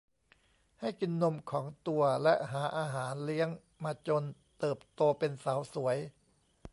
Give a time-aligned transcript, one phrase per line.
[0.79, 3.49] ให้กินนมของตัวและหาอาหารเลี้ยง
[3.83, 4.23] มาจน
[4.59, 5.97] เติบโตเป็นสาวสวย